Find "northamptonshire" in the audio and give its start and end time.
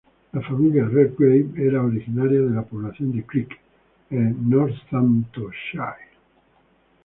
4.49-6.07